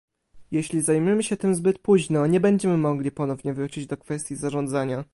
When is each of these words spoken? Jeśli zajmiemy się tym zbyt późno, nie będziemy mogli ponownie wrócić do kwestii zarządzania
Jeśli 0.51 0.81
zajmiemy 0.81 1.23
się 1.23 1.37
tym 1.37 1.55
zbyt 1.55 1.79
późno, 1.79 2.27
nie 2.27 2.39
będziemy 2.39 2.77
mogli 2.77 3.11
ponownie 3.11 3.53
wrócić 3.53 3.87
do 3.87 3.97
kwestii 3.97 4.35
zarządzania 4.35 5.03